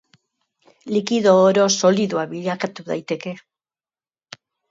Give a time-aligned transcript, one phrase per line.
[0.95, 3.35] Likido oro solidoa bilakatu daiteke.